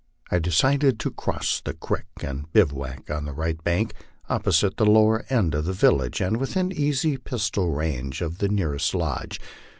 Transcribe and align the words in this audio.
I 0.31 0.39
decided 0.39 0.99
to 1.01 1.11
cross 1.11 1.61
the 1.63 1.75
creek 1.75 2.07
and 2.23 2.51
bivouac 2.53 3.11
on 3.11 3.25
the 3.25 3.33
right 3.33 3.63
bank, 3.63 3.93
opposite 4.27 4.77
the 4.77 4.85
lower 4.87 5.27
end 5.29 5.53
of 5.53 5.65
the 5.65 5.73
village, 5.73 6.21
and 6.21 6.37
within 6.37 6.71
easy 6.71 7.17
pistol 7.17 7.69
range 7.69 8.19
of 8.23 8.39
the 8.39 8.49
nearest 8.49 8.95
lodge. 8.95 9.39